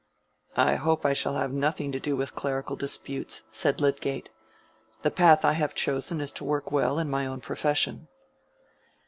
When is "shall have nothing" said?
1.13-1.91